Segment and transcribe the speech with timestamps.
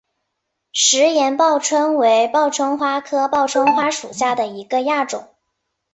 [0.73, 5.29] 石岩报春为报春花科报春花属下的一个亚种。